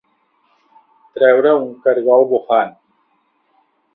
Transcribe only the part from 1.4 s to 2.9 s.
un caragol bufant.